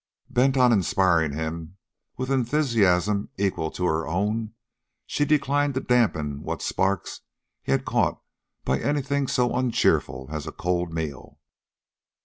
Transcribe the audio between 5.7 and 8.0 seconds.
to dampen what sparks he had